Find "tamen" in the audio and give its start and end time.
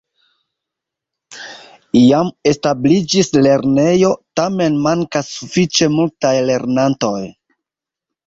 4.41-4.79